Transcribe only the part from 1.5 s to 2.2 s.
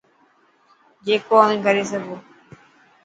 ڪري سگو.